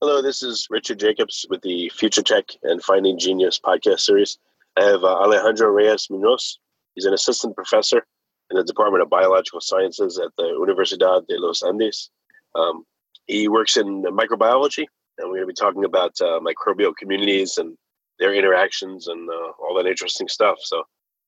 [0.00, 4.38] Hello, this is Richard Jacobs with the Future Tech and Finding Genius podcast series.
[4.78, 6.58] I have uh, Alejandro Reyes Munoz.
[6.94, 8.06] He's an assistant professor
[8.50, 12.10] in the Department of Biological Sciences at the Universidad de los Andes.
[12.54, 12.84] Um,
[13.26, 14.86] he works in microbiology,
[15.18, 17.76] and we're going to be talking about uh, microbial communities and
[18.18, 20.58] their interactions and uh, all that interesting stuff.
[20.60, 20.82] So,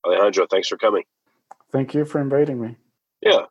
[0.07, 1.05] Alejandro, thanks for coming.
[1.73, 2.77] Thank you for inviting me.
[3.23, 3.43] Yeah.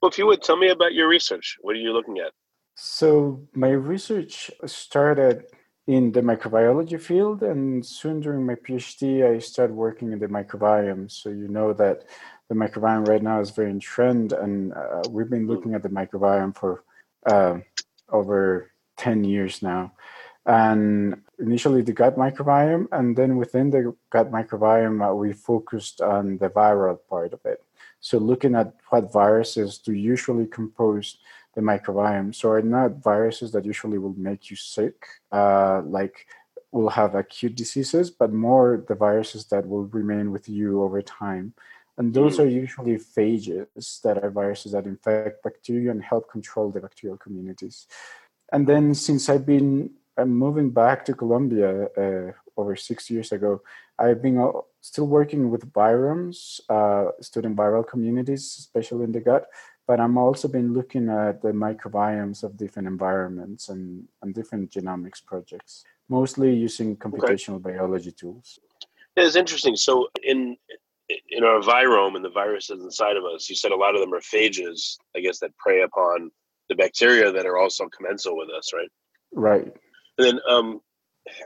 [0.00, 2.32] Well, if you would tell me about your research, what are you looking at?
[2.74, 5.44] So, my research started
[5.86, 11.10] in the microbiology field, and soon during my PhD, I started working in the microbiome.
[11.10, 12.04] So, you know that
[12.48, 15.88] the microbiome right now is very in trend, and uh, we've been looking at the
[15.88, 16.84] microbiome for
[17.26, 17.58] uh,
[18.10, 19.92] over 10 years now.
[20.46, 26.38] And initially, the gut microbiome, and then within the gut microbiome, uh, we focused on
[26.38, 27.64] the viral part of it.
[28.00, 31.18] So, looking at what viruses do usually compose
[31.54, 32.34] the microbiome.
[32.34, 36.26] So are not viruses that usually will make you sick, uh, like
[36.70, 41.52] will have acute diseases, but more the viruses that will remain with you over time.
[41.98, 46.80] And those are usually phages that are viruses that infect bacteria and help control the
[46.80, 47.86] bacterial communities.
[48.50, 53.62] And then since I've been I'm moving back to Colombia uh, over six years ago,
[53.98, 59.46] I've been still working with viromes, uh, student viral communities, especially in the gut,
[59.86, 65.24] but I'm also been looking at the microbiomes of different environments and, and different genomics
[65.24, 67.72] projects, mostly using computational okay.
[67.72, 68.58] biology tools.
[69.16, 69.76] Yeah, it's interesting.
[69.76, 70.56] So in
[71.28, 74.14] in our virome and the viruses inside of us, you said a lot of them
[74.14, 76.30] are phages, I guess, that prey upon
[76.68, 78.88] the bacteria that are also commensal with us, right?
[79.32, 79.72] Right.
[80.16, 80.80] And then um,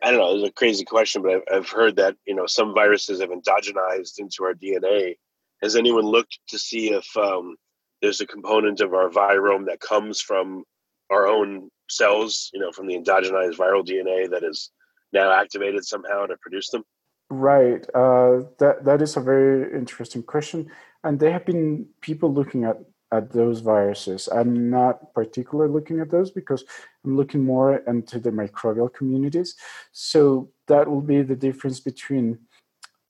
[0.02, 2.75] I don't know, it's a crazy question, but I've, I've heard that you know some
[2.75, 5.16] viruses have endogenized into our DNA.
[5.62, 7.56] Has anyone looked to see if um,
[8.02, 10.64] there's a component of our virome that comes from
[11.10, 14.70] our own cells, you know, from the endogenized viral DNA that is
[15.12, 16.82] now activated somehow to produce them?
[17.30, 17.82] Right.
[17.94, 20.70] Uh, that that is a very interesting question,
[21.02, 22.78] and there have been people looking at
[23.12, 24.28] at those viruses.
[24.28, 26.64] I'm not particularly looking at those because
[27.04, 29.54] I'm looking more into the microbial communities.
[29.92, 32.38] So that will be the difference between,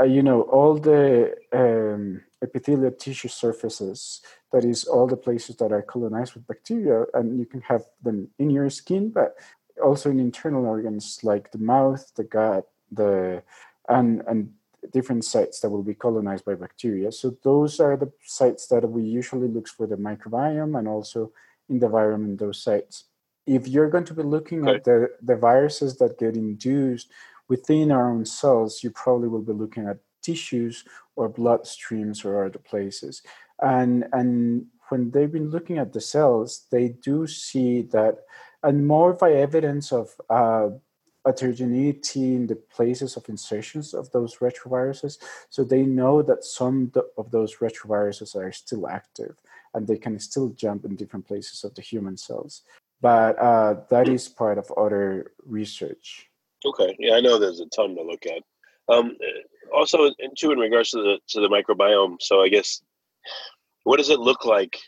[0.01, 4.21] uh, you know, all the um, epithelial tissue surfaces
[4.53, 8.29] that is all the places that are colonized with bacteria and you can have them
[8.39, 9.35] in your skin but
[9.83, 13.43] also in internal organs like the mouth the gut the
[13.89, 14.53] and and
[14.93, 19.03] different sites that will be colonized by bacteria so those are the sites that we
[19.03, 21.33] usually look for the microbiome and also
[21.69, 23.05] in the virome in those sites
[23.47, 24.77] if you're going to be looking okay.
[24.77, 27.11] at the, the viruses that get induced
[27.49, 30.85] within our own cells you probably will be looking at tissues
[31.15, 33.23] or blood streams or other places.
[33.63, 38.19] And, and when they've been looking at the cells, they do see that,
[38.63, 40.69] and more by evidence of uh,
[41.25, 45.19] heterogeneity in the places of insertions of those retroviruses.
[45.51, 49.37] So they know that some of those retroviruses are still active
[49.75, 52.63] and they can still jump in different places of the human cells.
[53.01, 56.31] But uh, that is part of other research.
[56.65, 56.97] Okay.
[56.99, 58.43] Yeah, I know there's a ton to look at.
[58.89, 59.17] Um,
[59.75, 62.81] also, in, too, in regards to the to the microbiome, so I guess
[63.85, 64.79] what does it look like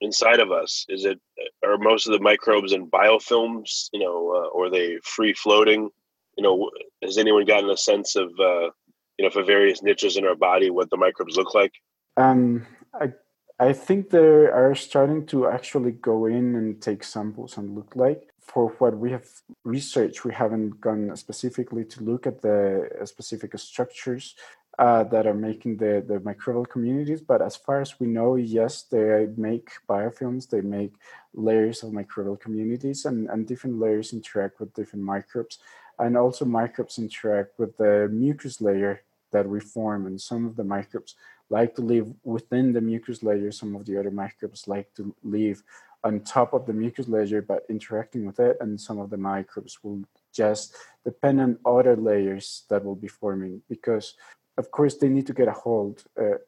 [0.00, 0.86] inside of us?
[0.88, 1.20] Is it
[1.64, 5.90] are most of the microbes in biofilms, you know, uh, or are they free floating?
[6.36, 6.70] You know,
[7.02, 8.70] has anyone gotten a sense of uh,
[9.18, 11.72] you know for various niches in our body what the microbes look like?
[12.16, 13.12] Um, I
[13.58, 18.28] I think they are starting to actually go in and take samples and look like
[18.48, 19.28] for what we have
[19.64, 24.34] researched, we haven't gone specifically to look at the uh, specific structures
[24.78, 27.20] uh, that are making the, the microbial communities.
[27.20, 30.94] But as far as we know, yes, they make biofilms, they make
[31.34, 35.58] layers of microbial communities, and, and different layers interact with different microbes.
[35.98, 40.64] And also, microbes interact with the mucus layer that we form, and some of the
[40.64, 41.16] microbes
[41.50, 43.50] like to live within the mucus layer.
[43.52, 45.62] Some of the other microbes like to live
[46.04, 48.56] on top of the mucus layer but interacting with it.
[48.60, 50.02] And some of the microbes will
[50.32, 50.74] just
[51.04, 54.14] depend on other layers that will be forming because
[54.56, 56.04] of course they need to get a hold.
[56.20, 56.38] Uh,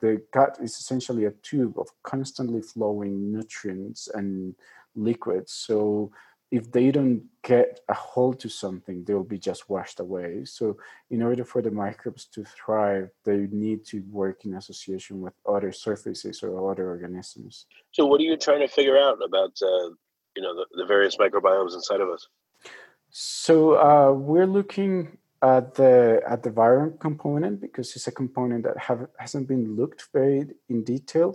[0.00, 4.54] the gut is essentially a tube of constantly flowing nutrients and
[4.94, 5.52] liquids.
[5.52, 6.10] So
[6.54, 10.44] if they don't get a hold to something, they'll be just washed away.
[10.44, 10.76] So,
[11.10, 15.72] in order for the microbes to thrive, they need to work in association with other
[15.72, 17.66] surfaces or other organisms.
[17.90, 19.88] So, what are you trying to figure out about, uh,
[20.36, 22.28] you know, the, the, various microbiomes inside of us?
[23.10, 28.78] So, uh, we're looking at the at the viral component because it's a component that
[28.78, 31.34] have hasn't been looked very in detail,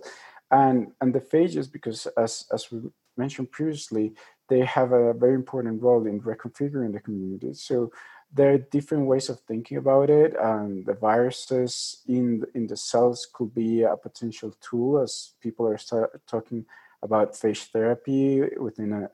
[0.49, 2.79] and and the phages because as as we
[3.17, 4.13] mentioned previously,
[4.49, 7.53] they have a very important role in reconfiguring the community.
[7.53, 7.91] So
[8.33, 10.35] there are different ways of thinking about it.
[10.39, 15.79] And the viruses in in the cells could be a potential tool as people are
[16.27, 16.65] talking
[17.01, 19.09] about phage therapy within a,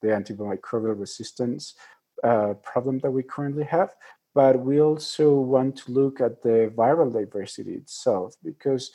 [0.00, 1.74] the antimicrobial resistance
[2.22, 3.94] uh, problem that we currently have.
[4.34, 8.90] But we also want to look at the viral diversity itself because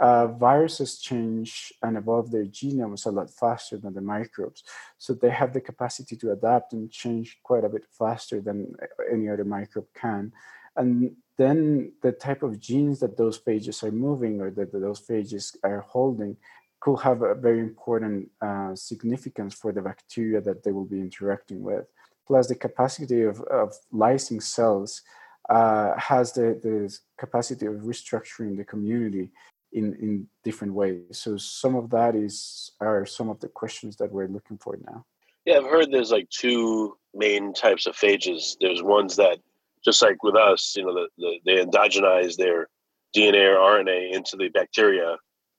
[0.00, 4.64] uh, viruses change and evolve their genomes a lot faster than the microbes.
[4.98, 8.74] So they have the capacity to adapt and change quite a bit faster than
[9.10, 10.32] any other microbe can.
[10.76, 15.56] And then the type of genes that those phages are moving or that those phages
[15.62, 16.36] are holding
[16.80, 21.62] could have a very important uh, significance for the bacteria that they will be interacting
[21.62, 21.86] with.
[22.26, 25.02] Plus, the capacity of, of lysing cells
[25.48, 29.30] uh, has the, the capacity of restructuring the community
[29.74, 31.00] in in different ways.
[31.12, 35.04] So some of that is are some of the questions that we're looking for now.
[35.44, 38.56] Yeah, I've heard there's like two main types of phages.
[38.60, 39.38] There's ones that
[39.84, 42.68] just like with us, you know, the, the, they endogenize their
[43.14, 45.16] DNA or RNA into the bacteria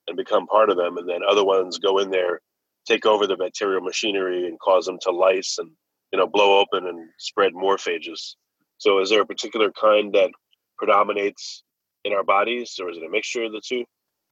[0.08, 2.40] and become part of them, and then other ones go in there,
[2.86, 5.70] take over the bacterial machinery and cause them to lyse and
[6.12, 8.34] you know blow open and spread more phages.
[8.78, 10.30] So, is there a particular kind that
[10.78, 11.62] predominates
[12.04, 13.84] in our bodies, or is it a mixture of the two?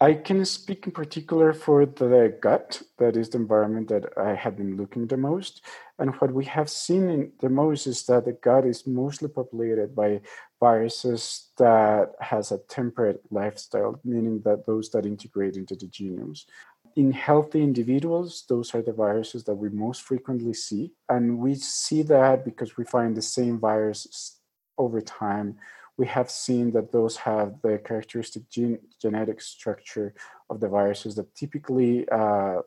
[0.04, 2.82] I can speak in particular for the gut.
[2.98, 5.64] That is the environment that I have been looking the most.
[5.98, 10.20] And what we have seen the most is that the gut is mostly populated by
[10.60, 16.44] viruses that has a temperate lifestyle, meaning that those that integrate into the genomes.
[16.96, 20.92] In healthy individuals, those are the viruses that we most frequently see.
[21.08, 24.38] And we see that because we find the same virus
[24.76, 25.56] over time
[25.96, 30.14] we have seen that those have the characteristic gene, genetic structure
[30.50, 32.60] of the viruses that typically uh,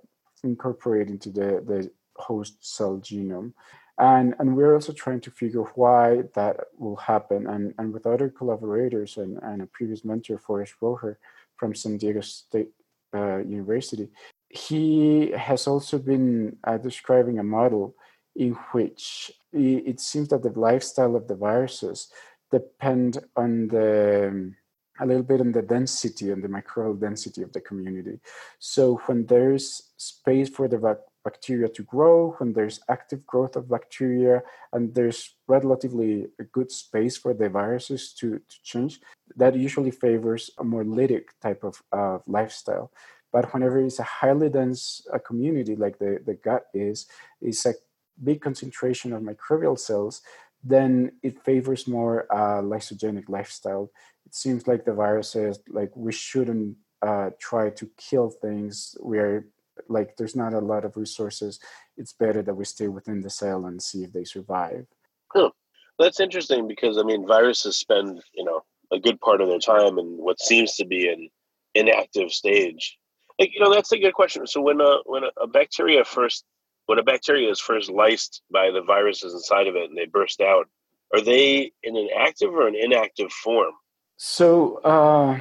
[0.43, 3.53] incorporate into the, the host cell genome.
[3.99, 7.47] And, and we're also trying to figure why that will happen.
[7.47, 11.17] And, and with other collaborators and, and a previous mentor, Forrest Roher
[11.55, 12.69] from San Diego State
[13.15, 14.09] uh, University,
[14.49, 17.95] he has also been uh, describing a model
[18.35, 22.09] in which it seems that the lifestyle of the viruses
[22.51, 24.53] depend on the
[24.99, 28.19] a little bit on the density and the microbial density of the community.
[28.59, 34.41] So when there's space for the bacteria to grow, when there's active growth of bacteria,
[34.73, 38.99] and there's relatively a good space for the viruses to, to change,
[39.35, 42.91] that usually favors a more lytic type of uh, lifestyle.
[43.31, 47.07] But whenever it's a highly dense uh, community like the, the gut is,
[47.41, 47.75] it's a
[48.23, 50.21] big concentration of microbial cells
[50.63, 53.91] then it favors more uh, lysogenic lifestyle.
[54.25, 58.95] It seems like the virus says like we shouldn't uh, try to kill things.
[58.99, 59.47] We're
[59.87, 61.59] like there's not a lot of resources.
[61.95, 64.87] It's better that we stay within the cell and see if they survive.
[65.31, 65.51] Huh.
[65.99, 69.97] That's interesting because I mean viruses spend you know a good part of their time
[69.97, 71.29] in what seems to be an
[71.75, 72.97] inactive stage.
[73.39, 74.45] Like you know that's a good question.
[74.47, 76.43] So when a when a, a bacteria first
[76.87, 80.41] when a bacteria is first lysed by the viruses inside of it and they burst
[80.41, 80.67] out,
[81.13, 83.73] are they in an active or an inactive form?
[84.17, 85.39] So uh,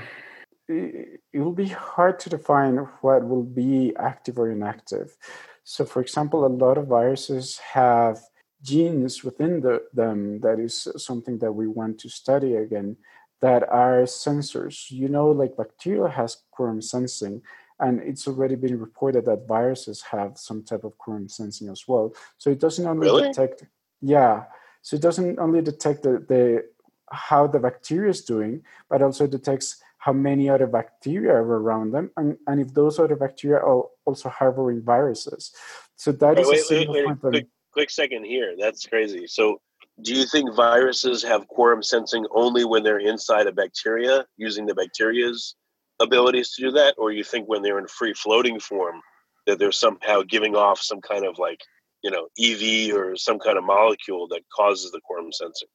[0.68, 5.16] it, will be hard to define what will be active or inactive.
[5.64, 8.20] So, for example, a lot of viruses have
[8.62, 12.96] genes within the, them that is something that we want to study again
[13.40, 14.90] that are sensors.
[14.90, 17.42] You know, like bacteria has quorum sensing
[17.80, 22.14] and it's already been reported that viruses have some type of quorum sensing as well.
[22.38, 23.28] So it doesn't only really?
[23.28, 23.64] detect,
[24.00, 24.44] yeah.
[24.82, 26.64] So it doesn't only detect the, the
[27.10, 32.10] how the bacteria is doing, but also detects how many other bacteria are around them,
[32.16, 35.52] and, and if those other bacteria are also harboring viruses.
[35.96, 38.54] So that wait, is wait, wait, wait, quick, quick second here.
[38.56, 39.26] That's crazy.
[39.26, 39.60] So
[40.02, 44.74] do you think viruses have quorum sensing only when they're inside a bacteria using the
[44.74, 45.56] bacteria's
[46.00, 49.00] abilities to do that, or you think when they're in free floating form
[49.46, 51.60] that they're somehow giving off some kind of like
[52.02, 55.68] you know EV or some kind of molecule that causes the quorum sensing?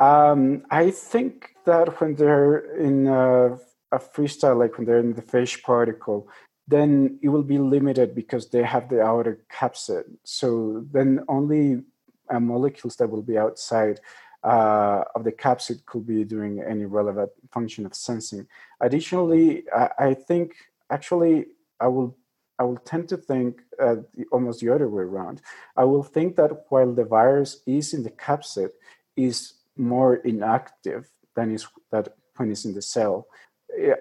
[0.00, 3.54] Um, I think that when they're in a,
[3.92, 6.28] a freestyle, like when they're in the phase particle,
[6.66, 10.04] then it will be limited because they have the outer capsid.
[10.24, 11.82] So then only
[12.30, 14.00] uh, molecules that will be outside
[14.44, 18.46] uh, of the capsid could be doing any relevant function of sensing.
[18.80, 20.54] Additionally, I, I think
[20.90, 21.46] actually
[21.80, 22.16] I will
[22.58, 25.40] I will tend to think uh, the, almost the other way around.
[25.76, 28.70] I will think that while the virus is in the capsid,
[29.16, 33.26] is more inactive than is that when it's in the cell.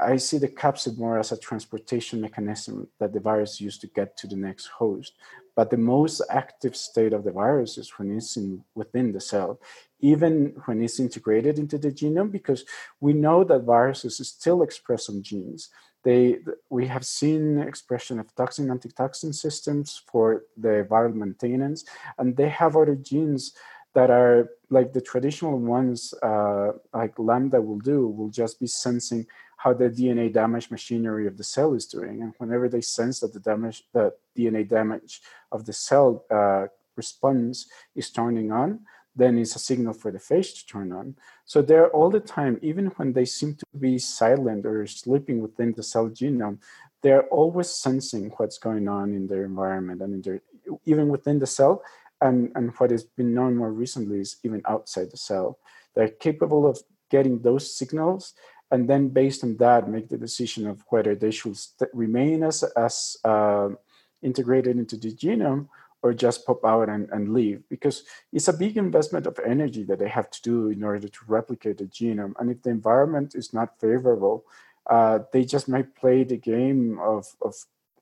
[0.02, 4.16] I see the capsid more as a transportation mechanism that the virus used to get
[4.18, 5.14] to the next host.
[5.56, 9.60] But the most active state of the virus is when it's in, within the cell,
[10.00, 12.66] even when it's integrated into the genome, because
[13.00, 15.70] we know that viruses still express on genes.
[16.04, 21.86] They, we have seen expression of toxin antitoxin systems for the viral maintenance,
[22.18, 23.54] and they have other genes
[23.94, 29.26] that are like the traditional ones, uh, like Lambda will do, will just be sensing
[29.64, 32.22] how the DNA damage machinery of the cell is doing.
[32.22, 35.22] And whenever they sense that the damage, the DNA damage
[35.54, 36.66] of the cell uh,
[36.98, 38.82] response is turning on,
[39.16, 41.16] then it's a signal for the phage to turn on.
[41.46, 45.72] So they're all the time, even when they seem to be silent or sleeping within
[45.72, 46.58] the cell genome,
[47.02, 50.42] they're always sensing what's going on in their environment and in their,
[50.84, 51.84] even within the cell.
[52.20, 55.58] And, and what has been known more recently is even outside the cell.
[55.96, 58.34] They're capable of getting those signals
[58.74, 61.58] and then based on that make the decision of whether they should
[61.94, 63.70] remain as, as uh,
[64.22, 65.68] integrated into the genome
[66.02, 68.04] or just pop out and, and leave because
[68.34, 71.78] it's a big investment of energy that they have to do in order to replicate
[71.78, 72.34] the genome.
[72.40, 74.44] And if the environment is not favorable
[74.90, 77.56] uh, they just might play the game of, of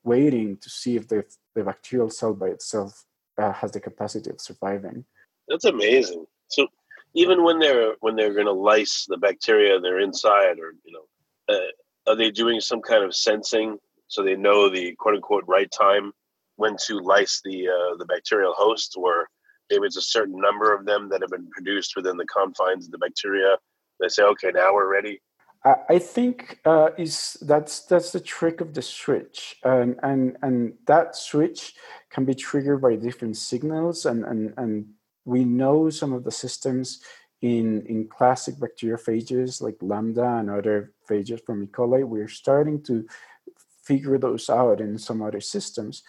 [0.04, 1.24] waiting to see if the,
[1.54, 3.04] the bacterial cell by itself
[3.38, 5.04] uh, has the capacity of surviving.
[5.48, 6.26] That's amazing.
[6.48, 6.68] So
[7.14, 11.54] even when they're when they're going to lice the bacteria they're inside or you know
[11.54, 13.78] uh, are they doing some kind of sensing
[14.08, 16.12] so they know the quote unquote right time
[16.56, 19.28] when to lice the uh, the bacterial host or
[19.70, 22.92] maybe it's a certain number of them that have been produced within the confines of
[22.92, 23.56] the bacteria
[24.00, 25.20] they say okay now we're ready
[25.64, 31.14] I think uh, is that's that's the trick of the switch, and and and that
[31.14, 31.74] switch
[32.10, 34.86] can be triggered by different signals, and and and
[35.24, 37.00] we know some of the systems
[37.40, 41.66] in, in classic bacteriophages like Lambda and other phages from E.
[41.66, 42.04] coli.
[42.04, 43.06] We're starting to
[43.82, 46.02] figure those out in some other systems.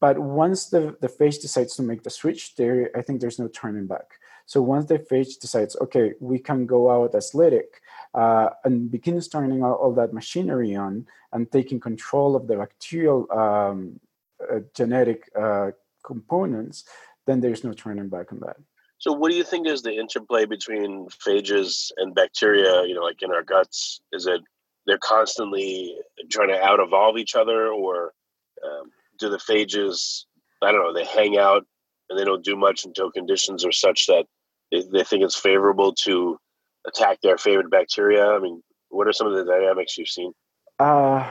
[0.00, 3.48] But once the, the phage decides to make the switch, there I think there's no
[3.48, 4.18] turning back.
[4.46, 7.78] So once the phage decides, okay, we can go out as lytic
[8.12, 13.30] uh, and begin turning all, all, that machinery on and taking control of the bacterial
[13.32, 14.00] um,
[14.50, 15.70] uh, genetic uh,
[16.02, 16.84] components,
[17.26, 18.56] then there's no turning back on that.
[18.98, 22.84] So, what do you think is the interplay between phages and bacteria?
[22.86, 24.40] You know, like in our guts, is it
[24.86, 25.96] they're constantly
[26.30, 28.12] trying to out evolve each other, or
[28.64, 30.24] um, do the phages?
[30.62, 30.94] I don't know.
[30.94, 31.66] They hang out
[32.08, 34.26] and they don't do much until conditions are such that
[34.70, 36.38] they, they think it's favorable to
[36.86, 38.26] attack their favorite bacteria.
[38.26, 40.32] I mean, what are some of the dynamics you've seen?
[40.78, 41.28] Uh,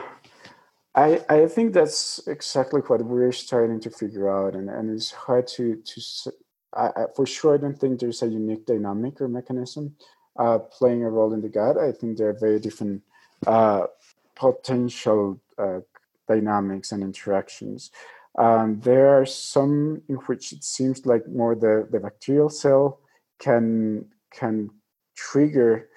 [0.94, 5.46] I, I think that's exactly what we're starting to figure out, and, and it's hard
[5.48, 6.32] to to
[6.74, 7.54] I, I, for sure.
[7.54, 9.96] I don't think there's a unique dynamic or mechanism
[10.38, 11.78] uh, playing a role in the gut.
[11.78, 13.02] I think there are very different
[13.46, 13.86] uh,
[14.34, 15.80] potential uh,
[16.28, 17.90] dynamics and interactions.
[18.38, 23.00] Um, there are some in which it seems like more the, the bacterial cell
[23.38, 24.70] can can
[25.14, 25.88] trigger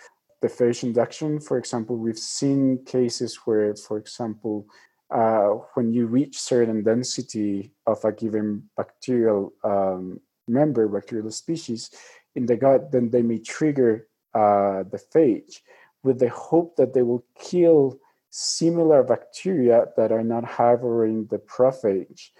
[0.41, 1.39] the phage induction.
[1.39, 4.67] For example, we've seen cases where, for example,
[5.11, 11.91] uh, when you reach certain density of a given bacterial um, member, bacterial species
[12.35, 15.61] in the gut, then they may trigger uh, the phage
[16.03, 22.33] with the hope that they will kill similar bacteria that are not harboring the prophage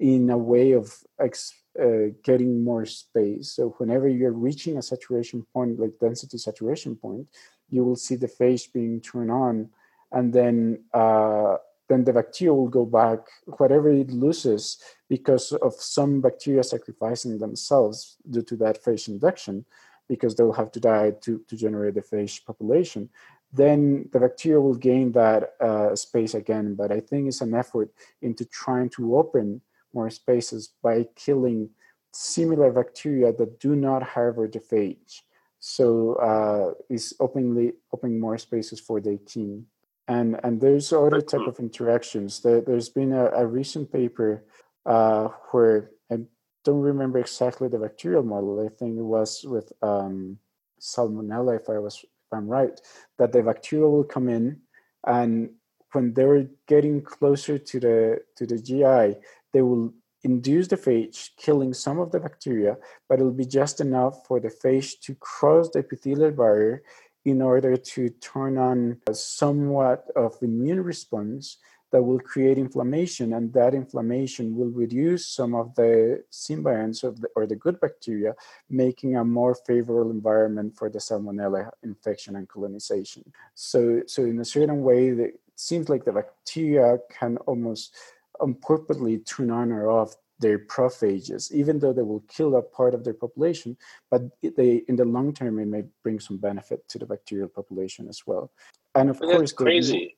[0.00, 3.52] in a way of ex- uh, getting more space.
[3.52, 7.28] So whenever you're reaching a saturation point, like density saturation point,
[7.70, 9.70] you will see the phage being turned on,
[10.12, 11.56] and then uh,
[11.88, 13.20] then the bacteria will go back
[13.58, 14.78] whatever it loses
[15.08, 19.64] because of some bacteria sacrificing themselves due to that phage induction,
[20.08, 23.08] because they'll have to die to, to generate the phage population.
[23.52, 26.74] Then the bacteria will gain that uh, space again.
[26.74, 27.90] But I think it's an effort
[28.20, 29.60] into trying to open
[29.94, 31.70] more spaces by killing
[32.12, 35.22] similar bacteria that do not harbor the phage.
[35.58, 39.66] So uh, it's openly opening more spaces for the team.
[40.08, 42.40] And and there's other type of interactions.
[42.40, 44.44] There, has been a, a, recent paper
[44.84, 46.18] uh, where I
[46.64, 48.64] don't remember exactly the bacterial model.
[48.64, 50.38] I think it was with um,
[50.80, 52.78] salmonella, if I was if I'm right,
[53.18, 54.60] that the bacteria will come in,
[55.06, 55.50] and
[55.92, 59.20] when they're getting closer to the to the GI,
[59.52, 62.76] they will induce the phage, killing some of the bacteria,
[63.08, 66.82] but it'll be just enough for the phage to cross the epithelial barrier
[67.26, 71.58] in order to turn on somewhat of immune response
[71.90, 77.28] that will create inflammation and that inflammation will reduce some of the symbionts of the,
[77.34, 78.32] or the good bacteria
[78.70, 83.24] making a more favorable environment for the salmonella infection and colonization.
[83.54, 87.94] So so in a certain way it seems like the bacteria can almost
[88.40, 92.94] um, purposely turn on or off their prophages, even though they will kill a part
[92.94, 93.76] of their population,
[94.10, 98.08] but they in the long term it may bring some benefit to the bacterial population
[98.08, 98.50] as well.
[98.94, 100.16] And of and course, crazy.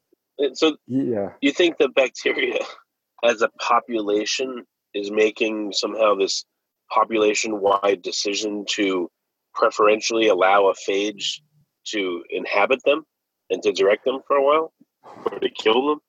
[0.54, 2.60] so yeah, you think the bacteria
[3.25, 6.44] as a population is making somehow this
[6.90, 9.10] population-wide decision to
[9.54, 11.40] preferentially allow a phage
[11.84, 13.04] to inhabit them
[13.50, 14.72] and to direct them for a while
[15.30, 16.00] or to kill them?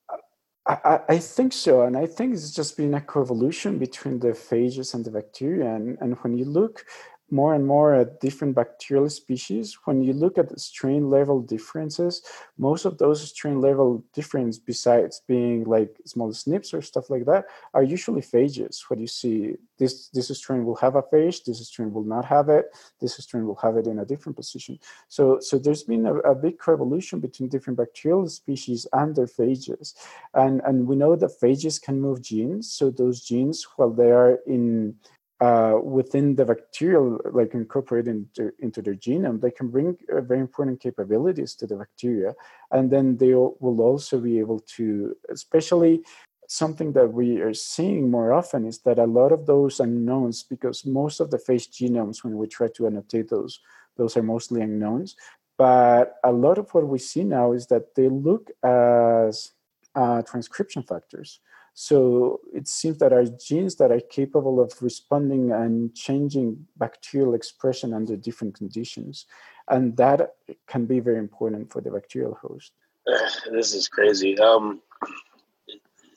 [0.70, 4.94] I, I, think so, and I think it's just been a coevolution between the phages
[4.94, 5.74] and the bacteria.
[5.74, 6.86] And, and when you look
[7.32, 12.22] more and more at different bacterial species, when you look at the strain level differences,
[12.58, 17.46] most of those strain level difference, besides being like small SNPs or stuff like that,
[17.74, 18.84] are usually phages.
[18.88, 22.50] What you see, this this strain will have a phage, this strain will not have
[22.50, 22.66] it,
[23.00, 24.80] this strain will have it in a different position.
[25.08, 29.94] So so there's been a, a big revolution between different bacterial species and their phages,
[30.34, 32.72] and and we know that phages can move genes.
[32.72, 34.96] So those genes, while they are in
[35.42, 40.42] uh, within the bacterial, like incorporated into, into their genome, they can bring uh, very
[40.42, 42.36] important capabilities to the bacteria.
[42.72, 46.02] And then they will also be able to, especially
[46.48, 50.86] something that we are seeing more often is that a lot of those unknowns, because
[50.86, 53.60] most of the phage genomes, when we try to annotate those,
[53.98, 55.16] those are mostly unknowns.
[55.58, 59.52] But a lot of what we see now is that they look as
[59.96, 61.40] uh, transcription factors.
[61.82, 67.94] So it seems that our genes that are capable of responding and changing bacterial expression
[67.94, 69.26] under different conditions.
[69.70, 70.36] And that
[70.68, 72.74] can be very important for the bacterial host.
[73.54, 74.38] This is crazy.
[74.40, 74.82] Um,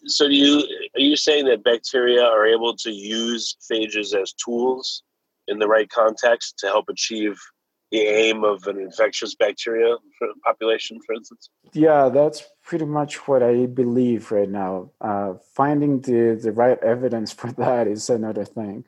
[0.07, 5.05] so do you are you saying that bacteria are able to use phages as tools
[5.47, 7.39] in the right context to help achieve
[7.93, 9.95] the aim of an infectious bacteria
[10.43, 11.51] population, for instance?
[11.75, 14.91] Yeah, that's pretty much what I believe right now.
[14.99, 18.85] Uh, finding the, the right evidence for that is another thing.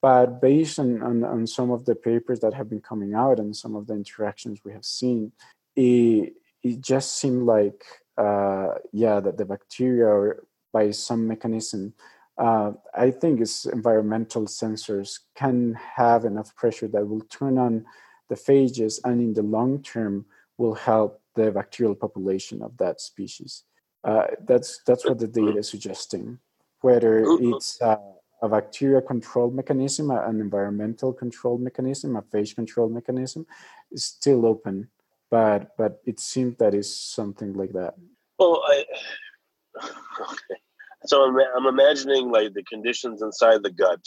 [0.00, 3.56] But based on, on, on, some of the papers that have been coming out and
[3.56, 5.32] some of the interactions we have seen,
[5.74, 7.82] it, it just seemed like,
[8.16, 10.34] uh, yeah, that the bacteria,
[10.72, 11.94] by some mechanism,
[12.36, 17.86] uh, I think it's environmental sensors can have enough pressure that will turn on
[18.34, 20.26] the phages and in the long term
[20.58, 23.64] will help the bacterial population of that species.
[24.02, 26.38] Uh, that's that's what the data is suggesting.
[26.80, 27.96] Whether it's uh,
[28.42, 33.46] a bacteria control mechanism, an environmental control mechanism, a phage control mechanism,
[33.90, 34.88] is still open.
[35.30, 37.94] But but it seems that is something like that.
[38.38, 38.84] Well, I,
[40.32, 40.58] okay.
[41.06, 44.00] So I'm, I'm imagining like the conditions inside the gut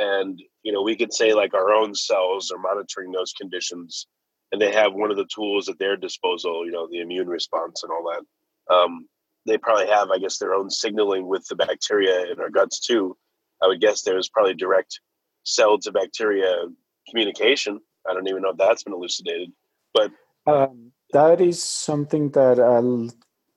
[0.00, 4.06] and you know we could say like our own cells are monitoring those conditions
[4.52, 7.82] and they have one of the tools at their disposal you know the immune response
[7.82, 8.74] and all that.
[8.74, 9.06] Um,
[9.46, 13.16] they probably have i guess their own signaling with the bacteria in our guts too.
[13.62, 15.00] I would guess there's probably direct
[15.44, 16.64] cell to bacteria
[17.08, 17.80] communication.
[18.08, 19.52] I don't even know if that's been elucidated
[19.92, 20.12] but
[20.46, 23.10] um, that is something that I'll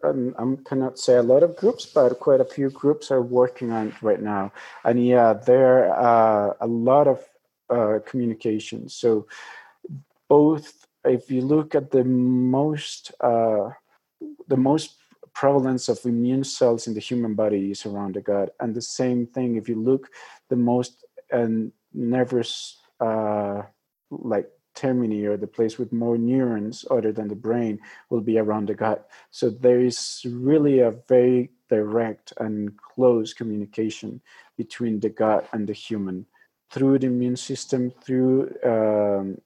[0.03, 3.87] I cannot say a lot of groups, but quite a few groups are working on
[3.89, 4.51] it right now.
[4.83, 7.23] And yeah, there are a lot of
[7.69, 8.89] uh, communication.
[8.89, 9.27] So
[10.27, 13.69] both, if you look at the most, uh,
[14.47, 14.95] the most
[15.33, 19.25] prevalence of immune cells in the human body is around the gut, and the same
[19.27, 20.09] thing if you look,
[20.49, 23.63] the most and nervous uh,
[24.09, 28.67] like termini or the place with more neurons other than the brain will be around
[28.67, 29.09] the gut.
[29.31, 34.21] So there is really a very direct and close communication
[34.57, 36.25] between the gut and the human
[36.71, 39.37] through the immune system, through um,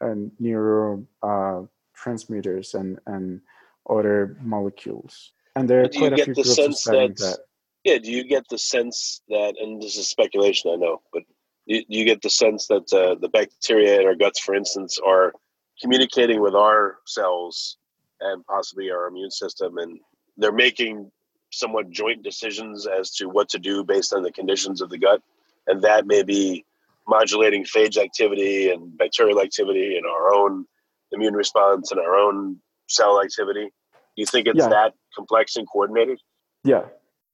[0.00, 3.40] and neurotransmitters uh, and, and
[3.88, 5.32] other molecules.
[5.54, 7.38] And there are quite a few groups studying that.
[7.84, 11.22] Yeah, do you get the sense that, and this is speculation, I know, but
[11.66, 15.32] you, you get the sense that uh, the bacteria in our guts, for instance, are
[15.80, 17.76] communicating with our cells
[18.20, 20.00] and possibly our immune system and
[20.36, 21.10] they're making
[21.50, 25.22] somewhat joint decisions as to what to do based on the conditions of the gut,
[25.66, 26.64] and that may be
[27.08, 30.66] modulating phage activity and bacterial activity and our own
[31.12, 32.56] immune response and our own
[32.88, 33.64] cell activity.
[33.64, 34.68] Do you think it's yeah.
[34.68, 36.20] that complex and coordinated?
[36.64, 36.82] Yeah,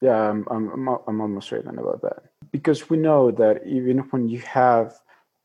[0.03, 2.25] yeah, I'm, I'm, I'm almost certain about that.
[2.51, 4.95] Because we know that even when you have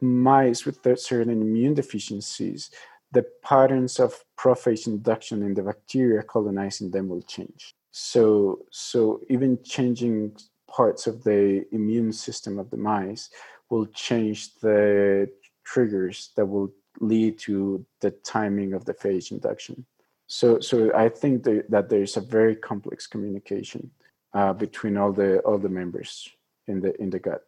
[0.01, 2.71] mice with certain immune deficiencies,
[3.11, 7.75] the patterns of prophage induction in the bacteria colonizing them will change.
[7.91, 10.35] So, so even changing
[10.67, 13.29] parts of the immune system of the mice
[13.69, 15.29] will change the
[15.65, 19.85] triggers that will lead to the timing of the phage induction.
[20.25, 23.91] So, so I think that, that there is a very complex communication
[24.37, 26.29] uh, between all the all the members
[26.67, 27.41] in the in the gut.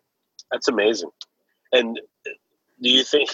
[0.51, 1.11] That's amazing.
[1.71, 1.99] And
[2.81, 3.29] do you think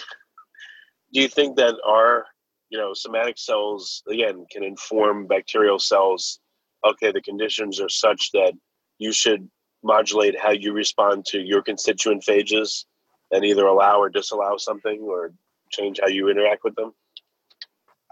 [1.12, 2.26] do you think that our
[2.68, 6.38] you know somatic cells again can inform bacterial cells?
[6.84, 8.52] Okay, the conditions are such that
[8.98, 9.48] you should
[9.82, 12.84] modulate how you respond to your constituent phages
[13.30, 15.32] and either allow or disallow something or
[15.70, 16.92] change how you interact with them?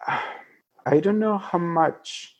[0.86, 2.34] I don't know how much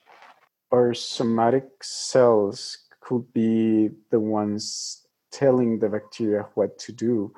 [0.75, 7.33] our somatic cells could be the ones telling the bacteria what to do.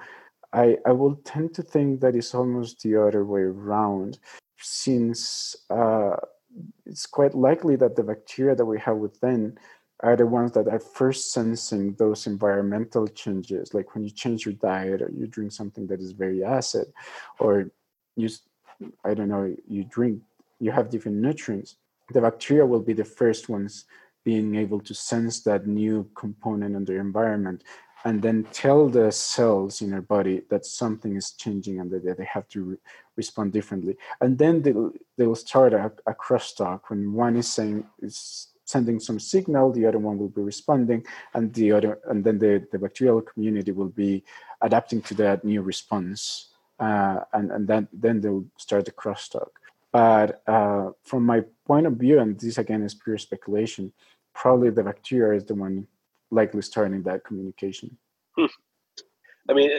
[0.53, 4.19] I, I will tend to think that it's almost the other way around,
[4.59, 6.17] since uh,
[6.87, 9.59] it's quite likely that the bacteria that we have within
[10.01, 14.55] are the ones that are first sensing those environmental changes, like when you change your
[14.55, 16.87] diet or you drink something that is very acid,
[17.41, 17.71] or
[18.15, 18.29] you,
[19.05, 20.23] I don't know, you drink,
[20.61, 21.77] you have different nutrients.
[22.13, 23.87] The bacteria will be the first ones
[24.27, 27.63] being able to sense that new component in their environment
[28.05, 32.25] and then tell the cells in our body that something is changing and that they
[32.25, 32.77] have to re-
[33.15, 33.97] respond differently.
[34.21, 39.21] And then they'll, they'll start a, a crosstalk when one is saying, is sending some
[39.21, 43.21] signal, the other one will be responding, and the other, and then the, the bacterial
[43.21, 44.25] community will be
[44.61, 46.49] adapting to that new response.
[46.81, 49.51] Uh, and, and then, then they'll start the crosstalk.
[49.93, 53.93] But uh, from my point of view, and this again is pure speculation,
[54.37, 55.87] probably the bacteria is the one
[56.31, 57.97] likely starting that communication.
[58.37, 58.47] Hmm.
[59.49, 59.71] I mean,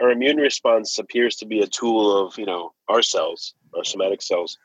[0.00, 4.22] our immune response appears to be a tool of you know our cells, our somatic
[4.22, 4.56] cells.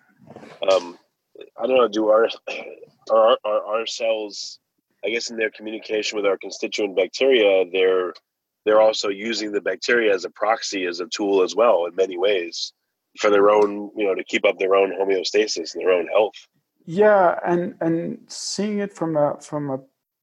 [0.71, 0.97] Um,
[1.57, 1.87] I don't know.
[1.87, 2.29] Do our
[3.11, 4.59] are, are our cells?
[5.05, 8.13] I guess in their communication with our constituent bacteria, they're
[8.65, 12.17] they're also using the bacteria as a proxy, as a tool as well, in many
[12.17, 12.71] ways,
[13.19, 16.35] for their own, you know, to keep up their own homeostasis and their own health.
[16.85, 19.79] Yeah, and and seeing it from a from a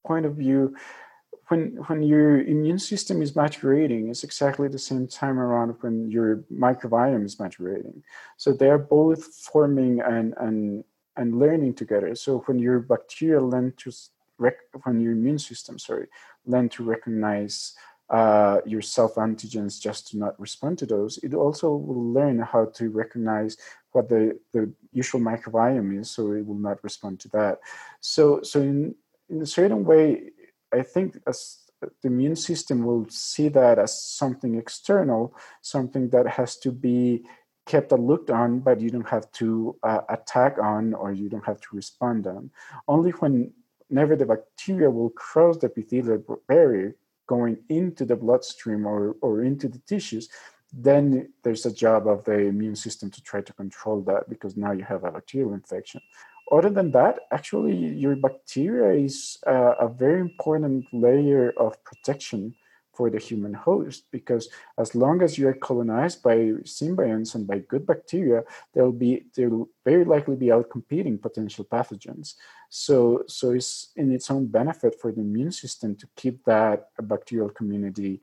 [0.06, 0.76] point of view,
[1.48, 6.36] when when your immune system is maturating, it's exactly the same time around when your
[6.52, 8.02] microbiome is maturating.
[8.36, 10.84] So they are both forming and and
[11.16, 12.14] and learning together.
[12.14, 13.92] So when your bacteria learn to
[14.38, 16.08] rec- when your immune system, sorry,
[16.46, 17.74] learn to recognize
[18.10, 22.66] uh, your self antigens just to not respond to those, it also will learn how
[22.74, 23.56] to recognize
[23.92, 27.58] what the, the usual microbiome is, so it will not respond to that.
[28.00, 28.94] So, so in,
[29.28, 30.30] in a certain way,
[30.72, 36.56] I think as the immune system will see that as something external, something that has
[36.58, 37.24] to be
[37.66, 41.44] kept a looked on, but you don't have to uh, attack on or you don't
[41.44, 42.50] have to respond on.
[42.88, 43.52] Only when
[43.88, 46.96] never the bacteria will cross the epithelial barrier
[47.34, 50.28] going into the bloodstream or, or into the tissues,
[50.88, 54.72] then there's a job of the immune system to try to control that because now
[54.72, 56.00] you have a bacterial infection.
[56.50, 62.42] Other than that, actually, your bacteria is uh, a very important layer of protection
[63.00, 66.36] for the human host because as long as you're colonized by
[66.78, 72.34] symbionts and by good bacteria, they'll be they'll very likely be out competing potential pathogens.
[72.68, 77.48] So so it's in its own benefit for the immune system to keep that bacterial
[77.48, 78.20] community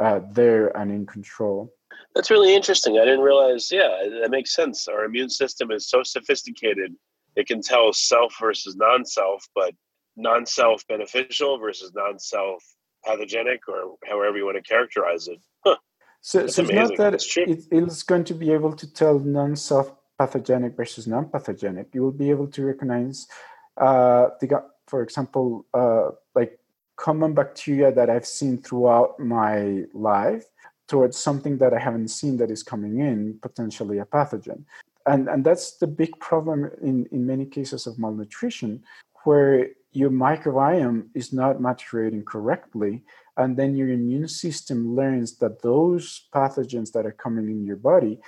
[0.00, 1.72] uh, there and in control.
[2.16, 2.98] That's really interesting.
[2.98, 3.70] I didn't realize.
[3.70, 4.88] Yeah, that makes sense.
[4.88, 6.90] Our immune system is so sophisticated;
[7.36, 9.72] it can tell self versus non-self, but
[10.16, 12.60] non-self beneficial versus non-self
[13.06, 15.40] pathogenic, or however you want to characterize it.
[15.64, 15.76] Huh.
[16.22, 20.76] So, so it's not that it, it's going to be able to tell non-self pathogenic
[20.76, 21.94] versus non-pathogenic.
[21.94, 23.28] You will be able to recognize,
[23.76, 26.58] uh, the, for example, uh, like
[26.96, 30.46] common bacteria that I've seen throughout my life
[30.88, 34.64] towards something that I haven't seen that is coming in, potentially a pathogen.
[35.06, 38.82] And, and that's the big problem in, in many cases of malnutrition,
[39.24, 43.02] where your microbiome is not maturating correctly.
[43.38, 48.20] And then your immune system learns that those pathogens that are coming in your body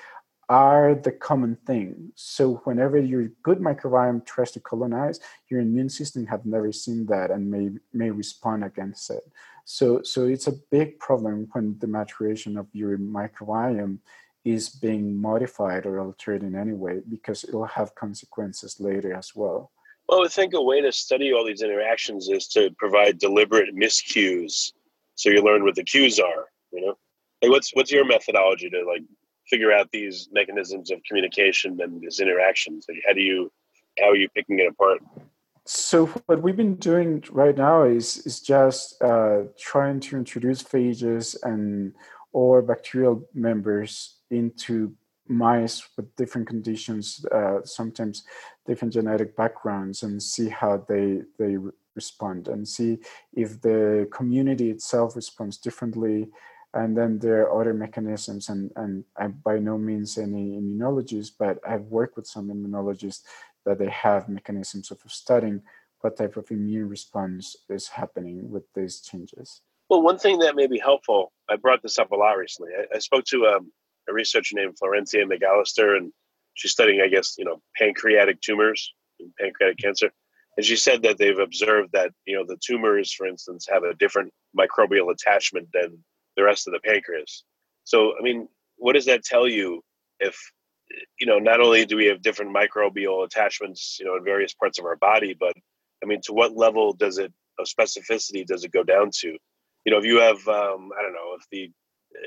[0.48, 2.10] are the common thing.
[2.14, 7.30] So whenever your good microbiome tries to colonize, your immune system have never seen that
[7.30, 9.24] and may may respond against it.
[9.66, 13.98] So so it's a big problem when the maturation of your microbiome
[14.42, 19.70] is being modified or altered in any way because it'll have consequences later as well.
[20.08, 24.72] Well, I think a way to study all these interactions is to provide deliberate miscues,
[25.16, 26.46] so you learn what the cues are.
[26.72, 26.98] You know,
[27.40, 29.02] hey, what's what's your methodology to like
[29.48, 32.86] figure out these mechanisms of communication and these interactions?
[32.88, 33.52] Like, how do you
[33.98, 35.00] how are you picking it apart?
[35.66, 41.36] So what we've been doing right now is is just uh, trying to introduce phages
[41.42, 41.94] and
[42.32, 44.94] or bacterial members into
[45.28, 48.24] mice with different conditions, uh, sometimes
[48.66, 51.56] different genetic backgrounds, and see how they they
[51.94, 52.98] respond, and see
[53.32, 56.28] if the community itself responds differently.
[56.74, 61.58] And then there are other mechanisms, and and I'm by no means any immunologist, but
[61.66, 63.22] I've worked with some immunologists
[63.64, 65.62] that they have mechanisms of studying
[66.00, 69.62] what type of immune response is happening with these changes.
[69.88, 72.72] Well, one thing that may be helpful, I brought this up a lot recently.
[72.78, 73.72] I, I spoke to um,
[74.08, 76.12] a researcher named Florencia McAllister, and
[76.54, 80.10] she's studying, I guess, you know, pancreatic tumors and pancreatic cancer.
[80.56, 83.94] And she said that they've observed that, you know, the tumors, for instance, have a
[83.94, 86.02] different microbial attachment than
[86.36, 87.44] the rest of the pancreas.
[87.84, 89.82] So, I mean, what does that tell you
[90.18, 90.36] if,
[91.20, 94.78] you know, not only do we have different microbial attachments, you know, in various parts
[94.78, 95.54] of our body, but
[96.02, 99.36] I mean, to what level does it, of specificity does it go down to?
[99.84, 101.70] You know, if you have, um, I don't know, if the,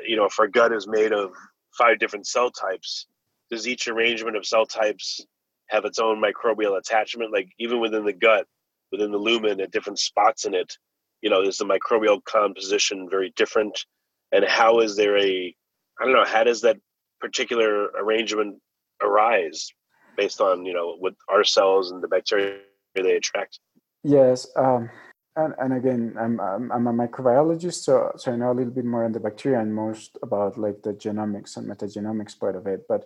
[0.07, 1.31] you know, if our gut is made of
[1.77, 3.07] five different cell types,
[3.49, 5.25] does each arrangement of cell types
[5.67, 7.31] have its own microbial attachment?
[7.31, 8.47] Like even within the gut,
[8.91, 10.77] within the lumen, at different spots in it,
[11.21, 13.86] you know, is the microbial composition very different?
[14.31, 15.55] And how is there a,
[15.99, 16.77] I don't know, how does that
[17.19, 18.60] particular arrangement
[19.01, 19.71] arise
[20.17, 22.60] based on, you know, what our cells and the bacteria
[22.95, 23.60] they attract?
[24.03, 24.47] Yes.
[24.55, 24.89] Um,
[25.35, 28.85] and, and again, I'm, I'm, I'm a microbiologist, so so I know a little bit
[28.85, 32.85] more on the bacteria and most about like the genomics and metagenomics part of it.
[32.87, 33.05] But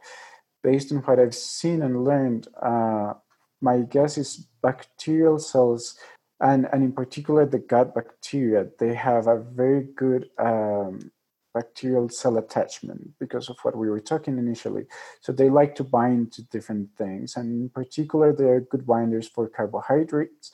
[0.63, 3.13] based on what I've seen and learned, uh,
[3.61, 5.95] my guess is bacterial cells,
[6.39, 11.11] and and in particular the gut bacteria, they have a very good um,
[11.53, 14.85] bacterial cell attachment because of what we were talking initially.
[15.21, 19.27] So they like to bind to different things, and in particular, they are good binders
[19.27, 20.51] for carbohydrates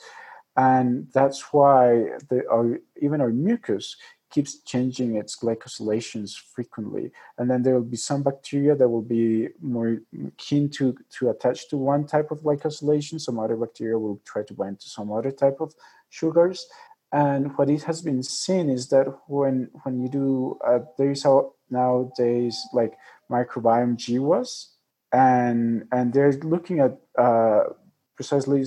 [0.57, 3.95] and that's why the, our, even our mucus
[4.31, 7.11] keeps changing its glycosylations frequently.
[7.37, 9.97] And then there will be some bacteria that will be more
[10.37, 13.19] keen to to attach to one type of glycosylation.
[13.19, 15.73] Some other bacteria will try to bind to some other type of
[16.09, 16.65] sugars.
[17.13, 21.25] And what it has been seen is that when when you do uh, there is
[21.25, 22.93] a, nowadays like
[23.29, 24.67] microbiome GWAS
[25.11, 27.63] and and they're looking at uh,
[28.15, 28.63] precisely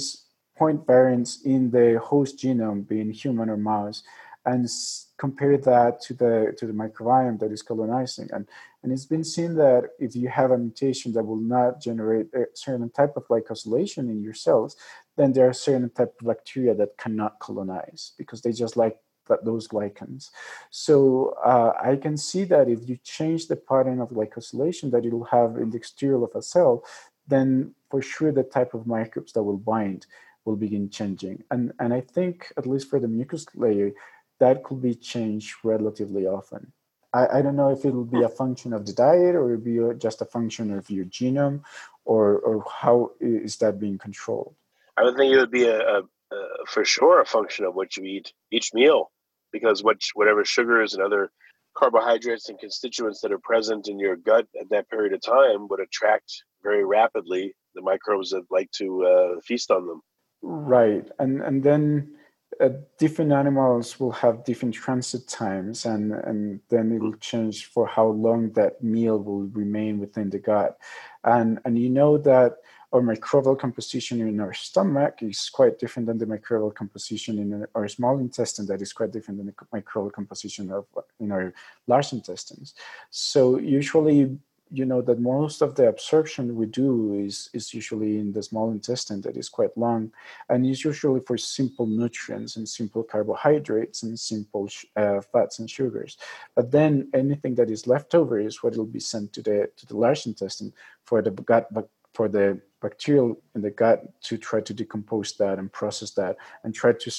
[0.57, 4.03] point variants in the host genome, being human or mouse,
[4.47, 4.69] and
[5.17, 8.29] compare that to the to the microbiome that is colonizing.
[8.33, 8.47] And
[8.83, 12.45] and it's been seen that if you have a mutation that will not generate a
[12.55, 14.77] certain type of glycosylation in your cells,
[15.17, 19.45] then there are certain type of bacteria that cannot colonize because they just like that
[19.45, 20.31] those glycans.
[20.71, 25.13] So uh, I can see that if you change the pattern of glycosylation that it
[25.13, 26.85] will have in the exterior of a cell,
[27.27, 30.07] then for sure the type of microbes that will bind
[30.45, 31.43] will begin changing.
[31.51, 33.93] And, and I think, at least for the mucus layer,
[34.41, 36.73] that could be changed relatively often.
[37.13, 39.63] I, I don't know if it will be a function of the diet or it
[39.65, 41.63] will be just a function of your genome
[42.05, 44.55] or, or how is that being controlled?
[44.97, 47.97] I would think it would be a, a, a for sure a function of what
[47.97, 49.11] you eat each meal
[49.53, 51.31] because what, whatever sugars and other
[51.75, 55.81] carbohydrates and constituents that are present in your gut at that period of time would
[55.81, 60.01] attract very rapidly the microbes that like to uh, feast on them.
[60.47, 62.13] Right, and and then
[62.61, 67.87] uh, different animals will have different transit times, and and then it will change for
[67.87, 70.77] how long that meal will remain within the gut,
[71.25, 72.59] and and you know that
[72.93, 77.89] our microbial composition in our stomach is quite different than the microbial composition in our
[77.89, 80.85] small intestine that is quite different than the microbial composition of
[81.21, 81.55] in our
[81.87, 82.75] large intestines.
[83.09, 84.39] So usually
[84.75, 88.71] you know that most of the absorption we do is is usually in the small
[88.73, 90.13] intestine that is quite long
[90.49, 96.19] and is usually for simple nutrients and simple carbohydrates and simple uh, fats and sugars.
[96.57, 99.87] But then anything that is left over is what will be sent to the to
[99.87, 100.73] the large intestine
[101.05, 101.69] for the gut
[102.15, 106.75] for the bacterial in the gut to try to decompose that and process that and
[106.75, 107.11] try to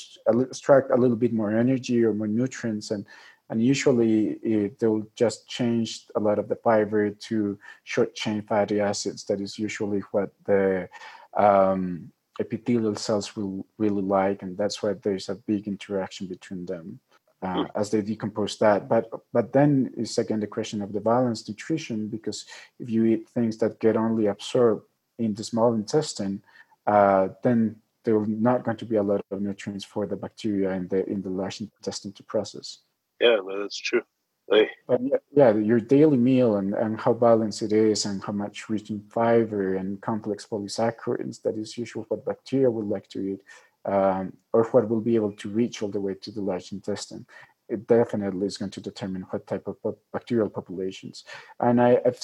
[0.42, 3.06] extract a little bit more energy or more nutrients and
[3.50, 8.80] and usually it, they'll just change a lot of the fiber to short chain fatty
[8.80, 9.24] acids.
[9.26, 10.90] That is usually what the
[11.36, 17.00] um, epithelial cells will really like, and that's why there's a big interaction between them.
[17.42, 17.64] Uh, hmm.
[17.76, 18.88] as they decompose that.
[18.88, 22.46] But but then is again the question of the balanced nutrition because
[22.80, 24.84] if you eat things that get only absorbed
[25.20, 26.42] in the small intestine,
[26.88, 30.72] uh, then there are not going to be a lot of nutrients for the bacteria
[30.72, 32.80] in the in the large intestine to process.
[33.26, 34.02] Yeah, that's true.
[34.88, 38.92] But yeah, your daily meal and, and how balanced it is and how much rich
[38.92, 43.42] in fiber and complex polysaccharides that is usually what bacteria would like to eat
[43.86, 47.26] um, or what will be able to reach all the way to the large intestine.
[47.68, 49.78] It definitely is going to determine what type of
[50.14, 51.24] bacterial populations.
[51.60, 52.20] And I, have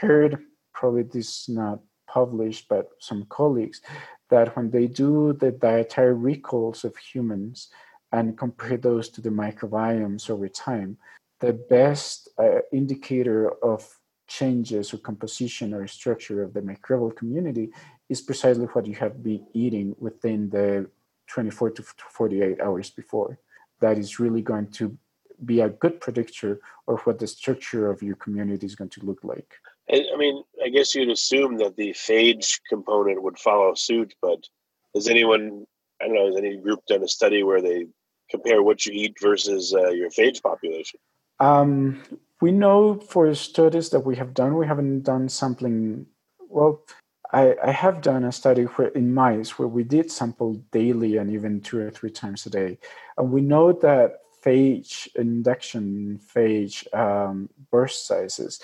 [0.00, 0.38] heard,
[0.72, 3.82] probably this is not published, but some colleagues,
[4.30, 7.68] that when they do the dietary recalls of humans
[8.12, 10.96] and compare those to the microbiomes over time,
[11.40, 13.88] the best uh, indicator of
[14.26, 17.70] changes or composition or structure of the microbial community
[18.08, 20.88] is precisely what you have been eating within the
[21.28, 23.38] 24 to 48 hours before.
[23.80, 24.96] That is really going to
[25.44, 29.24] be a good predictor of what the structure of your community is going to look
[29.24, 29.54] like.
[29.92, 34.38] I mean, I guess you'd assume that the phage component would follow suit, but
[34.94, 35.64] has anyone,
[36.00, 37.86] I don't know, has any group done a study where they
[38.30, 41.00] compare what you eat versus uh, your phage population?
[41.38, 42.02] Um,
[42.40, 46.06] we know for studies that we have done, we haven't done sampling.
[46.48, 46.82] Well,
[47.32, 51.30] I, I have done a study where in mice where we did sample daily and
[51.30, 52.78] even two or three times a day,
[53.16, 58.60] and we know that phage induction, phage um, burst sizes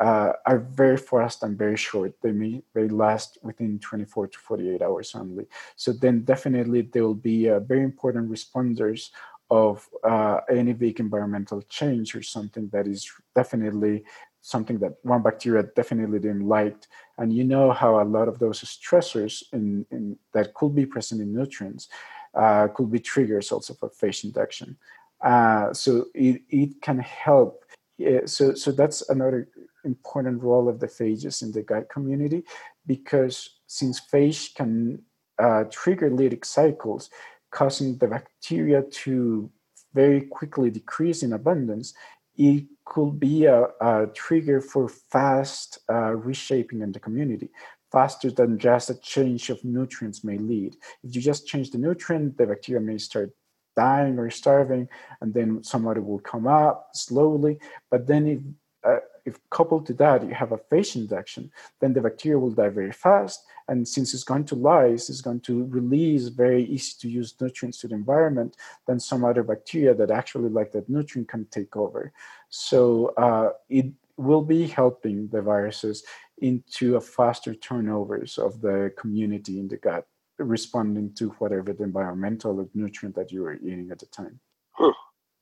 [0.00, 2.14] uh, are very fast and very short.
[2.22, 5.46] They may they last within 24 to 48 hours only.
[5.76, 9.10] So then definitely they will be uh, very important responders
[9.50, 14.04] of uh, any big environmental change or something that is definitely
[14.40, 16.76] something that one bacteria definitely didn't like.
[17.18, 21.20] And you know how a lot of those stressors in, in that could be present
[21.20, 21.88] in nutrients
[22.34, 24.76] uh, could be triggers also for phage induction.
[25.20, 27.64] Uh, so it, it can help.
[27.98, 29.48] Yeah, so, so that's another
[29.84, 32.44] important role of the phages in the gut community
[32.86, 35.02] because since phage can
[35.38, 37.10] uh, trigger lytic cycles,
[37.50, 39.50] causing the bacteria to
[39.94, 41.94] very quickly decrease in abundance,
[42.36, 47.48] it could be a, a trigger for fast uh, reshaping in the community,
[47.90, 50.76] faster than just a change of nutrients may lead.
[51.02, 53.30] If you just change the nutrient, the bacteria may start
[53.76, 54.88] dying or starving,
[55.20, 57.58] and then somebody will come up slowly.
[57.90, 58.40] But then if
[58.84, 62.68] uh, if coupled to that you have a phage induction, then the bacteria will die
[62.68, 63.44] very fast.
[63.68, 67.78] And since it's going to lyse, it's going to release very easy to use nutrients
[67.78, 72.12] to the environment, then some other bacteria that actually like that nutrient can take over.
[72.48, 73.86] So uh, it
[74.16, 76.04] will be helping the viruses
[76.38, 80.06] into a faster turnovers of the community in the gut,
[80.38, 84.40] responding to whatever the environmental nutrient that you were eating at the time.
[84.72, 84.92] Huh.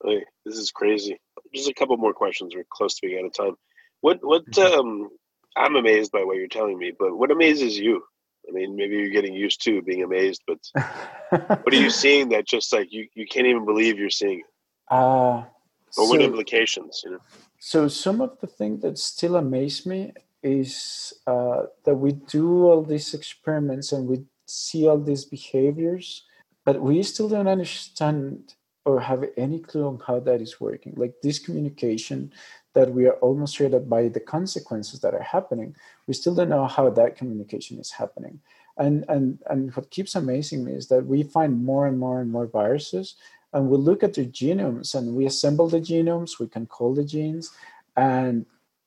[0.05, 1.19] Hey, this is crazy.
[1.55, 2.55] Just a couple more questions.
[2.55, 3.57] We're close to being out of time.
[4.01, 4.79] What what mm-hmm.
[4.79, 5.09] um
[5.57, 8.03] I'm amazed by what you're telling me, but what amazes you?
[8.49, 10.59] I mean, maybe you're getting used to being amazed, but
[11.31, 14.47] what are you seeing that just like you, you can't even believe you're seeing it?
[14.91, 15.47] Uh, or
[15.91, 17.03] so, what implications?
[17.05, 17.19] You know?
[17.59, 22.83] So some of the things that still amaze me is uh, that we do all
[22.83, 26.25] these experiments and we see all these behaviors,
[26.65, 28.55] but we still don't understand
[28.85, 30.93] or have any clue on how that is working.
[30.97, 32.33] Like this communication
[32.75, 35.75] that we are almost that by the consequences that are happening,
[36.07, 38.41] we still don't know how that communication is happening.
[38.77, 42.31] And, and, and what keeps amazing me is that we find more and more and
[42.31, 43.15] more viruses
[43.55, 47.05] and we look at their genomes and we assemble the genomes, we can call the
[47.05, 47.53] genes,
[47.97, 48.45] and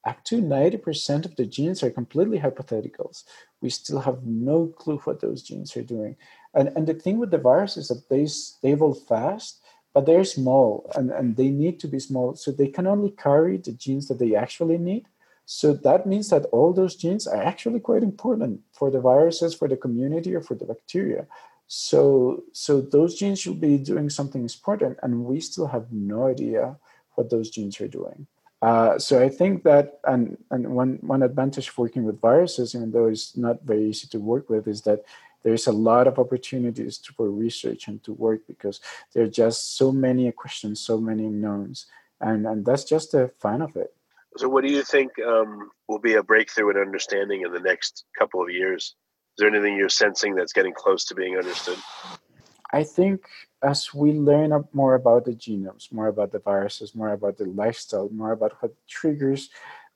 [0.08, 3.26] up to 90% of the genes are completely hypotheticals.
[3.62, 6.16] We still have no clue what those genes are doing.
[6.54, 8.28] And, and the thing with the virus is that they,
[8.62, 9.62] they evolve fast,
[9.94, 12.36] but they're small and, and they need to be small.
[12.36, 15.08] So they can only carry the genes that they actually need.
[15.46, 19.68] So that means that all those genes are actually quite important for the viruses, for
[19.68, 21.28] the community, or for the bacteria.
[21.68, 26.78] So, so those genes should be doing something important, and we still have no idea
[27.16, 28.28] what those genes are doing.
[28.62, 32.92] Uh, so I think that, and and one one advantage of working with viruses, even
[32.92, 35.04] though it's not very easy to work with, is that
[35.44, 38.82] there's a lot of opportunities to, for research and to work because
[39.14, 41.86] there are just so many questions, so many unknowns,
[42.20, 43.94] and and that's just the fun of it.
[44.38, 48.06] So, what do you think um, will be a breakthrough in understanding in the next
[48.18, 48.96] couple of years?
[49.38, 51.78] Is there anything you're sensing that's getting close to being understood?
[52.74, 53.22] I think
[53.62, 58.10] as we learn more about the genomes, more about the viruses, more about the lifestyle,
[58.10, 59.50] more about what triggers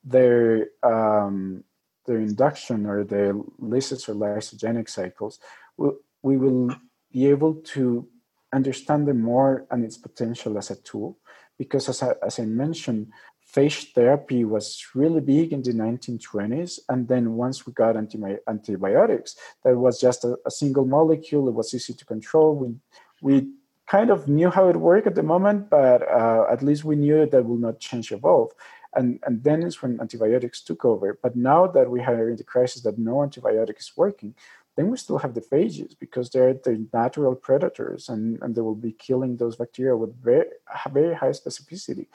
[0.03, 1.63] their um,
[2.05, 5.39] their induction or their lysis or lysogenic cycles,
[5.77, 5.89] we,
[6.23, 6.75] we will
[7.11, 8.07] be able to
[8.53, 11.17] understand them more and its potential as a tool.
[11.57, 13.11] Because as I, as I mentioned,
[13.53, 16.79] phage therapy was really big in the 1920s.
[16.89, 21.47] And then once we got anti- antibiotics, that was just a, a, single molecule.
[21.49, 22.55] It was easy to control.
[22.55, 22.75] We,
[23.21, 23.47] we
[23.87, 27.25] kind of knew how it worked at the moment, but uh, at least we knew
[27.25, 28.51] that will not change evolve.
[28.93, 31.17] And, and then it's when antibiotics took over.
[31.21, 34.35] But now that we are in the crisis that no antibiotic is working,
[34.75, 38.75] then we still have the phages because they're the natural predators and, and they will
[38.75, 40.45] be killing those bacteria with very,
[40.91, 42.07] very high specificity.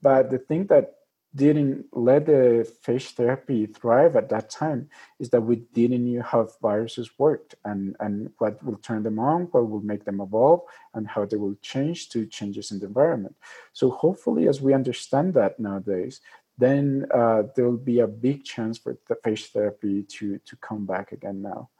[0.00, 0.94] But the thing that
[1.34, 4.88] didn't let the phage therapy thrive at that time
[5.20, 9.42] is that we didn't know how viruses worked and, and what will turn them on,
[9.52, 10.62] what will make them evolve,
[10.94, 13.36] and how they will change to changes in the environment.
[13.72, 16.20] So hopefully, as we understand that nowadays,
[16.56, 20.86] then uh, there will be a big chance for the phage therapy to to come
[20.86, 21.70] back again now.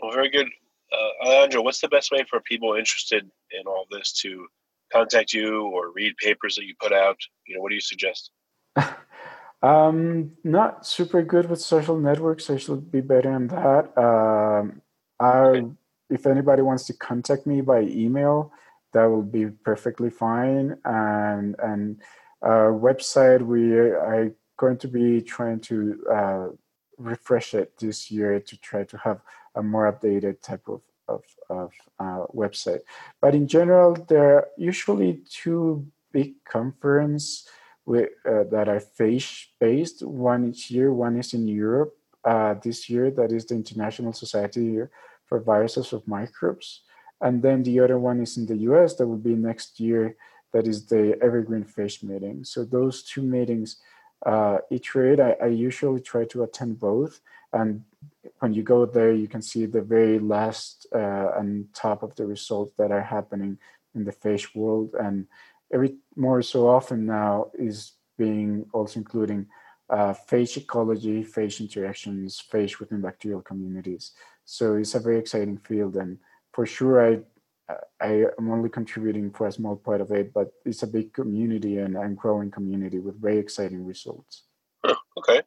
[0.00, 0.48] Well, very good.
[0.92, 4.46] Uh, Alejandro, what's the best way for people interested in all this to
[4.92, 7.16] contact you or read papers that you put out?
[7.46, 8.30] You know, what do you suggest?
[9.62, 12.50] Um, not super good with social networks.
[12.50, 13.96] I should be better on that.
[13.96, 14.82] Um,
[15.18, 15.64] I,
[16.10, 18.52] if anybody wants to contact me by email,
[18.92, 20.76] that will be perfectly fine.
[20.84, 22.00] And and
[22.42, 26.46] uh, website we are going to be trying to uh,
[26.98, 29.20] refresh it this year to try to have
[29.54, 32.80] a more updated type of of, of uh, website.
[33.20, 37.48] But in general, there are usually two big conference
[37.88, 40.02] uh, that are phage based.
[40.02, 44.80] One each year, one is in Europe uh, this year, that is the International Society
[45.26, 46.82] for Viruses of Microbes.
[47.20, 50.16] And then the other one is in the US, that will be next year,
[50.52, 52.44] that is the Evergreen Phage meeting.
[52.44, 53.76] So those two meetings
[54.24, 57.20] uh, year, I, I usually try to attend both.
[57.52, 57.84] And
[58.40, 62.26] when you go there, you can see the very last uh, and top of the
[62.26, 63.58] results that are happening
[63.94, 64.94] in the phage world.
[64.98, 65.26] And
[65.72, 69.46] every more so often now is being also including
[69.90, 74.12] uh, phage ecology, phage interactions, phage within bacterial communities.
[74.44, 76.18] So it's a very exciting field, and
[76.52, 77.20] for sure, I
[78.00, 81.78] I am only contributing for a small part of it, but it's a big community
[81.78, 84.44] and, and growing community with very exciting results.
[85.18, 85.42] okay,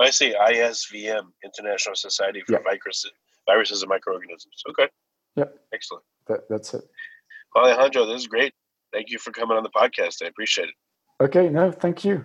[0.00, 0.34] I see.
[0.34, 2.58] ISVM, International Society for yeah.
[2.62, 3.10] Viruses,
[3.46, 4.62] Viruses and Microorganisms.
[4.70, 4.88] Okay.
[5.34, 5.46] Yeah.
[5.72, 6.04] Excellent.
[6.28, 6.84] That, that's it.
[7.54, 8.52] Well, Alejandro, this is great.
[8.94, 10.22] Thank you for coming on the podcast.
[10.22, 10.74] I appreciate it.
[11.20, 12.24] Okay, no, thank you.